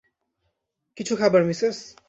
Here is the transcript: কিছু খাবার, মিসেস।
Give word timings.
কিছু 0.97 1.13
খাবার, 1.15 1.41
মিসেস। 1.43 1.77